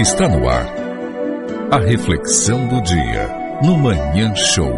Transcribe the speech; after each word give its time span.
Está 0.00 0.26
no 0.26 0.48
ar. 0.48 0.66
A 1.70 1.78
reflexão 1.78 2.66
do 2.68 2.80
dia 2.80 3.28
no 3.62 3.76
Manhã 3.76 4.34
Show. 4.34 4.72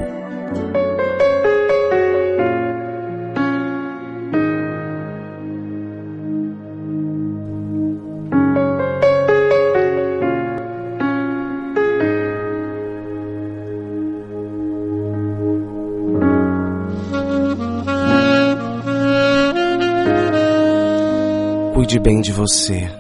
Cuide 21.75 22.01
bem 22.01 22.21
de 22.21 22.33
você, 22.33 22.91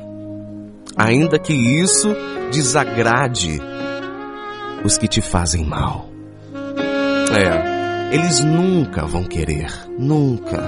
ainda 0.96 1.38
que 1.38 1.52
isso 1.52 2.14
desagrade 2.50 3.60
os 4.84 4.98
que 4.98 5.08
te 5.08 5.20
fazem 5.20 5.64
mal. 5.64 6.08
É, 7.34 8.14
eles 8.14 8.40
nunca 8.40 9.06
vão 9.06 9.24
querer, 9.24 9.72
nunca, 9.98 10.60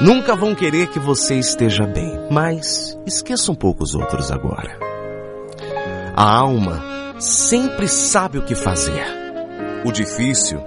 nunca 0.00 0.36
vão 0.36 0.54
querer 0.54 0.88
que 0.88 0.98
você 0.98 1.34
esteja 1.36 1.86
bem. 1.86 2.12
Mas 2.30 2.96
esqueça 3.06 3.50
um 3.50 3.54
pouco 3.54 3.82
os 3.82 3.94
outros 3.94 4.30
agora. 4.30 4.78
A 6.16 6.38
alma 6.38 6.82
sempre 7.18 7.88
sabe 7.88 8.38
o 8.38 8.42
que 8.42 8.54
fazer. 8.54 9.04
O 9.84 9.90
difícil 9.90 10.60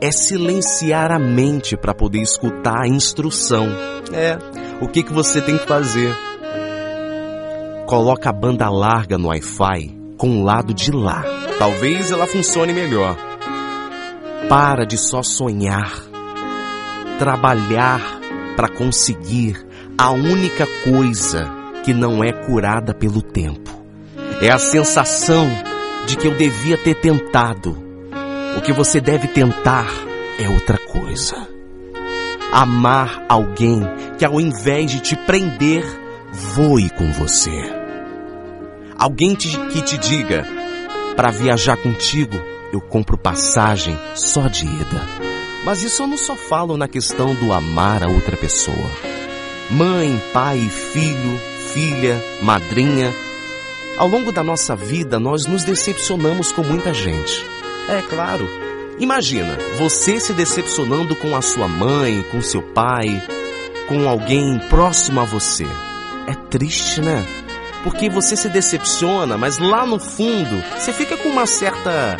é 0.00 0.10
silenciar 0.10 1.10
a 1.10 1.18
mente 1.18 1.76
para 1.76 1.94
poder 1.94 2.20
escutar 2.20 2.82
a 2.82 2.88
instrução. 2.88 3.66
É, 4.12 4.38
o 4.80 4.88
que, 4.88 5.02
que 5.02 5.12
você 5.12 5.40
tem 5.40 5.56
que 5.56 5.66
fazer? 5.66 6.14
Coloca 7.90 8.30
a 8.30 8.32
banda 8.32 8.70
larga 8.70 9.18
no 9.18 9.30
Wi-Fi 9.30 9.98
com 10.16 10.40
o 10.40 10.44
lado 10.44 10.72
de 10.72 10.92
lá. 10.92 11.24
Talvez 11.58 12.12
ela 12.12 12.24
funcione 12.24 12.72
melhor. 12.72 13.16
Para 14.48 14.86
de 14.86 14.96
só 14.96 15.24
sonhar. 15.24 15.92
Trabalhar 17.18 18.00
para 18.54 18.68
conseguir 18.68 19.66
a 19.98 20.12
única 20.12 20.68
coisa 20.84 21.50
que 21.82 21.92
não 21.92 22.22
é 22.22 22.30
curada 22.30 22.94
pelo 22.94 23.20
tempo. 23.20 23.72
É 24.40 24.50
a 24.50 24.58
sensação 24.60 25.48
de 26.06 26.16
que 26.16 26.28
eu 26.28 26.36
devia 26.36 26.78
ter 26.78 26.94
tentado. 26.94 27.76
O 28.56 28.60
que 28.60 28.72
você 28.72 29.00
deve 29.00 29.26
tentar 29.26 29.90
é 30.38 30.48
outra 30.48 30.78
coisa. 30.78 31.34
Amar 32.52 33.24
alguém 33.28 33.82
que 34.16 34.24
ao 34.24 34.40
invés 34.40 34.92
de 34.92 35.00
te 35.00 35.16
prender, 35.16 35.84
voe 36.54 36.88
com 36.90 37.10
você. 37.12 37.79
Alguém 39.00 39.34
te, 39.34 39.48
que 39.72 39.80
te 39.80 39.96
diga: 39.96 40.46
para 41.16 41.30
viajar 41.30 41.78
contigo, 41.78 42.38
eu 42.70 42.82
compro 42.82 43.16
passagem 43.16 43.98
só 44.14 44.46
de 44.46 44.66
ida. 44.66 45.00
Mas 45.64 45.82
isso 45.82 46.02
eu 46.02 46.06
não 46.06 46.18
só 46.18 46.36
falo 46.36 46.76
na 46.76 46.86
questão 46.86 47.34
do 47.34 47.50
amar 47.50 48.02
a 48.02 48.08
outra 48.08 48.36
pessoa. 48.36 48.90
Mãe, 49.70 50.20
pai, 50.34 50.58
filho, 50.68 51.40
filha, 51.72 52.22
madrinha. 52.42 53.10
Ao 53.96 54.06
longo 54.06 54.32
da 54.32 54.44
nossa 54.44 54.76
vida, 54.76 55.18
nós 55.18 55.46
nos 55.46 55.64
decepcionamos 55.64 56.52
com 56.52 56.62
muita 56.62 56.92
gente. 56.92 57.42
É 57.88 58.02
claro. 58.02 58.46
Imagina, 58.98 59.56
você 59.78 60.20
se 60.20 60.34
decepcionando 60.34 61.16
com 61.16 61.34
a 61.34 61.40
sua 61.40 61.66
mãe, 61.66 62.22
com 62.30 62.42
seu 62.42 62.60
pai, 62.60 63.22
com 63.88 64.06
alguém 64.06 64.58
próximo 64.68 65.20
a 65.20 65.24
você. 65.24 65.64
É 66.26 66.34
triste, 66.50 67.00
né? 67.00 67.24
Porque 67.82 68.08
você 68.08 68.36
se 68.36 68.48
decepciona, 68.48 69.38
mas 69.38 69.58
lá 69.58 69.86
no 69.86 69.98
fundo 69.98 70.62
você 70.76 70.92
fica 70.92 71.16
com 71.16 71.28
uma 71.28 71.46
certa 71.46 72.16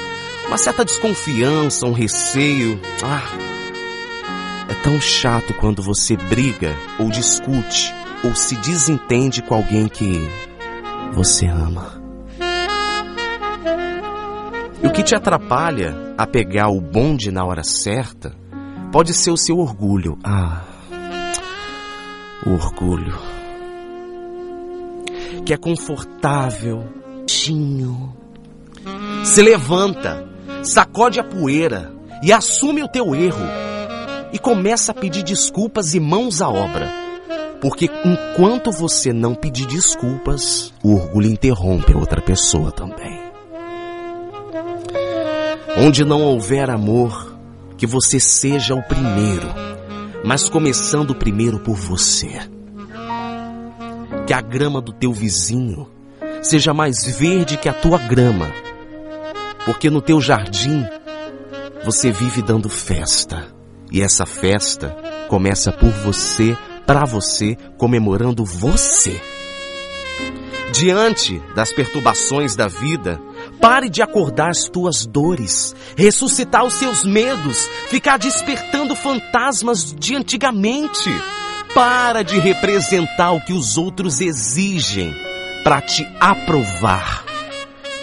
uma 0.47 0.59
certa 0.59 0.85
desconfiança, 0.85 1.87
um 1.87 1.93
receio. 1.93 2.81
Ah, 3.05 3.23
é 4.69 4.75
tão 4.83 5.01
chato 5.01 5.55
quando 5.55 5.83
você 5.83 6.17
briga 6.17 6.75
ou 6.99 7.09
discute 7.09 7.95
ou 8.25 8.35
se 8.35 8.57
desentende 8.57 9.43
com 9.43 9.55
alguém 9.55 9.89
que 9.89 10.29
você 11.13 11.47
ama. 11.47 12.01
E 14.83 14.87
o 14.87 14.91
que 14.91 15.03
te 15.03 15.15
atrapalha 15.15 15.95
a 16.17 16.27
pegar 16.27 16.69
o 16.69 16.81
bonde 16.81 17.31
na 17.31 17.45
hora 17.45 17.63
certa 17.63 18.35
pode 18.91 19.15
ser 19.15 19.31
o 19.31 19.37
seu 19.37 19.59
orgulho. 19.59 20.19
Ah, 20.25 20.63
o 22.45 22.53
orgulho 22.53 23.17
que 25.41 25.53
é 25.53 25.57
confortável, 25.57 26.85
tinho. 27.27 28.15
Se 29.25 29.43
levanta, 29.43 30.29
sacode 30.63 31.21
a 31.21 31.25
poeira 31.25 31.93
e 32.23 32.33
assume 32.33 32.83
o 32.83 32.89
teu 32.89 33.15
erro 33.15 33.47
e 34.33 34.39
começa 34.39 34.93
a 34.93 34.95
pedir 34.95 35.23
desculpas 35.23 35.95
e 35.95 36.01
mãos 36.01 36.41
à 36.41 36.49
obra. 36.49 36.89
Porque 37.61 37.91
enquanto 38.05 38.73
você 38.73 39.13
não 39.13 39.35
pedir 39.35 39.67
desculpas, 39.67 40.73
o 40.83 40.95
orgulho 40.95 41.29
interrompe 41.29 41.93
a 41.93 41.99
outra 41.99 42.21
pessoa 42.21 42.73
também. 42.73 43.21
Onde 45.77 46.05
não 46.05 46.23
houver 46.23 46.71
amor, 46.71 47.37
que 47.77 47.87
você 47.87 48.19
seja 48.19 48.75
o 48.75 48.83
primeiro, 48.83 49.49
mas 50.25 50.49
começando 50.49 51.15
primeiro 51.15 51.59
por 51.61 51.77
você 51.77 52.41
que 54.31 54.35
a 54.35 54.41
grama 54.41 54.81
do 54.81 54.93
teu 54.93 55.13
vizinho 55.13 55.91
seja 56.41 56.73
mais 56.73 57.05
verde 57.05 57.57
que 57.57 57.69
a 57.69 57.73
tua 57.73 57.99
grama, 57.99 58.55
porque 59.67 59.91
no 59.91 60.01
teu 60.01 60.21
jardim 60.21 60.87
você 61.85 62.13
vive 62.13 62.41
dando 62.41 62.69
festa, 62.69 63.53
e 63.91 64.01
essa 64.01 64.25
festa 64.25 64.97
começa 65.27 65.73
por 65.73 65.91
você, 65.91 66.57
para 66.87 67.05
você, 67.05 67.57
comemorando 67.77 68.45
você. 68.45 69.21
Diante 70.73 71.43
das 71.57 71.73
perturbações 71.73 72.55
da 72.55 72.69
vida, 72.69 73.21
pare 73.61 73.89
de 73.89 74.01
acordar 74.01 74.51
as 74.51 74.69
tuas 74.69 75.05
dores, 75.05 75.75
ressuscitar 75.97 76.65
os 76.65 76.75
seus 76.75 77.05
medos, 77.05 77.69
ficar 77.89 78.17
despertando 78.17 78.95
fantasmas 78.95 79.93
de 79.93 80.15
antigamente. 80.15 81.11
Para 81.75 82.23
de 82.23 82.39
representar 82.39 83.33
o 83.33 83.41
que 83.41 83.53
os 83.53 83.79
outros 83.79 84.21
exigem 84.21 85.15
para 85.63 85.81
te 85.81 86.07
aprovar. 86.19 87.25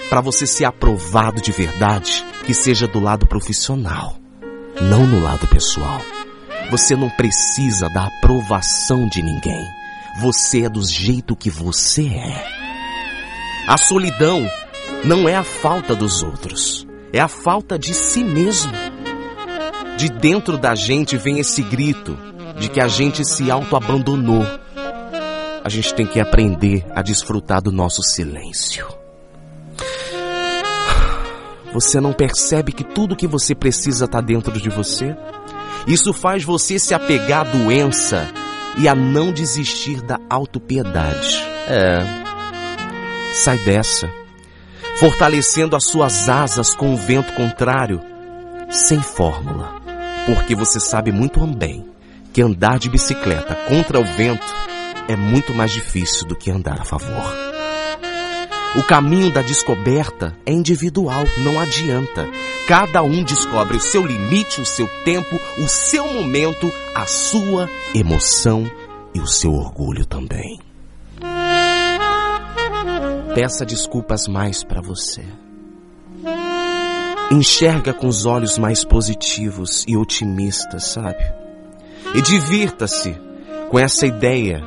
Para 0.09 0.21
você 0.21 0.47
ser 0.47 0.65
aprovado 0.65 1.41
de 1.41 1.51
verdade, 1.51 2.25
que 2.45 2.53
seja 2.53 2.87
do 2.87 2.99
lado 2.99 3.27
profissional, 3.27 4.15
não 4.81 5.05
no 5.05 5.21
lado 5.21 5.45
pessoal. 5.47 6.01
Você 6.71 6.95
não 6.95 7.09
precisa 7.09 7.89
da 7.89 8.05
aprovação 8.05 9.07
de 9.07 9.21
ninguém. 9.21 9.61
Você 10.21 10.63
é 10.63 10.69
do 10.69 10.83
jeito 10.85 11.35
que 11.35 11.49
você 11.49 12.07
é. 12.07 12.57
A 13.67 13.77
solidão 13.77 14.49
não 15.03 15.27
é 15.27 15.35
a 15.35 15.43
falta 15.43 15.93
dos 15.93 16.23
outros, 16.23 16.87
é 17.11 17.19
a 17.19 17.27
falta 17.27 17.77
de 17.77 17.93
si 17.93 18.23
mesmo. 18.23 18.71
De 19.97 20.09
dentro 20.09 20.57
da 20.57 20.73
gente 20.73 21.17
vem 21.17 21.39
esse 21.39 21.61
grito: 21.61 22.17
de 22.59 22.69
que 22.69 22.81
a 22.81 22.87
gente 22.87 23.23
se 23.23 23.49
auto-abandonou. 23.51 24.45
A 25.63 25.69
gente 25.69 25.93
tem 25.93 26.05
que 26.05 26.19
aprender 26.19 26.85
a 26.95 27.01
desfrutar 27.01 27.61
do 27.61 27.71
nosso 27.71 28.01
silêncio. 28.01 28.87
Você 31.73 31.99
não 31.99 32.13
percebe 32.13 32.71
que 32.71 32.83
tudo 32.83 33.15
que 33.15 33.27
você 33.27 33.53
precisa 33.53 34.05
está 34.05 34.21
dentro 34.21 34.59
de 34.59 34.69
você? 34.69 35.15
Isso 35.85 36.13
faz 36.13 36.43
você 36.43 36.79
se 36.79 36.93
apegar 36.93 37.41
à 37.41 37.49
doença 37.49 38.27
e 38.77 38.87
a 38.87 38.95
não 38.95 39.31
desistir 39.31 40.01
da 40.01 40.19
autopiedade. 40.29 41.43
É. 41.67 41.99
Sai 43.33 43.57
dessa. 43.59 44.09
Fortalecendo 44.97 45.75
as 45.75 45.83
suas 45.83 46.27
asas 46.27 46.73
com 46.73 46.93
o 46.93 46.97
vento 46.97 47.33
contrário, 47.33 48.01
sem 48.71 49.01
fórmula. 49.01 49.75
Porque 50.25 50.55
você 50.55 50.79
sabe 50.79 51.11
muito 51.11 51.45
bem 51.45 51.85
que 52.37 52.41
andar 52.43 52.77
de 52.77 52.87
bicicleta 52.87 53.55
contra 53.67 53.99
o 53.99 54.03
vento 54.03 54.45
é 55.07 55.15
muito 55.15 55.55
mais 55.55 55.71
difícil 55.71 56.27
do 56.27 56.35
que 56.35 56.51
andar 56.51 56.79
a 56.79 56.83
favor. 56.83 57.33
O 58.75 58.83
caminho 58.83 59.33
da 59.33 59.41
descoberta 59.41 60.37
é 60.45 60.51
individual, 60.51 61.23
não 61.39 61.59
adianta. 61.59 62.27
Cada 62.67 63.01
um 63.01 63.23
descobre 63.23 63.77
o 63.77 63.79
seu 63.79 64.05
limite, 64.05 64.61
o 64.61 64.65
seu 64.67 64.87
tempo, 65.03 65.35
o 65.57 65.67
seu 65.67 66.13
momento, 66.13 66.71
a 66.93 67.07
sua 67.07 67.67
emoção 67.95 68.69
e 69.15 69.19
o 69.19 69.25
seu 69.25 69.55
orgulho 69.55 70.05
também. 70.05 70.59
Peça 73.33 73.65
desculpas 73.65 74.27
mais 74.27 74.63
para 74.63 74.79
você. 74.79 75.25
Enxerga 77.31 77.95
com 77.95 78.07
os 78.07 78.27
olhos 78.27 78.59
mais 78.59 78.83
positivos 78.83 79.83
e 79.87 79.97
otimistas, 79.97 80.83
sabe? 80.83 81.46
E 82.15 82.21
divirta-se 82.21 83.15
com 83.69 83.77
essa 83.77 84.05
ideia 84.05 84.63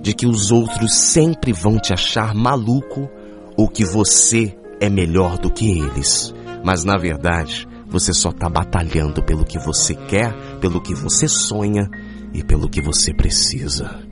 de 0.00 0.12
que 0.12 0.26
os 0.26 0.50
outros 0.50 0.94
sempre 0.94 1.52
vão 1.52 1.78
te 1.78 1.92
achar 1.92 2.34
maluco 2.34 3.08
ou 3.56 3.68
que 3.68 3.84
você 3.84 4.56
é 4.80 4.88
melhor 4.88 5.38
do 5.38 5.50
que 5.50 5.78
eles. 5.78 6.34
Mas 6.64 6.84
na 6.84 6.96
verdade, 6.96 7.66
você 7.88 8.12
só 8.12 8.30
está 8.30 8.48
batalhando 8.48 9.22
pelo 9.22 9.44
que 9.44 9.58
você 9.58 9.94
quer, 9.94 10.32
pelo 10.60 10.80
que 10.80 10.94
você 10.94 11.28
sonha 11.28 11.88
e 12.32 12.42
pelo 12.44 12.68
que 12.68 12.80
você 12.80 13.12
precisa. 13.14 14.07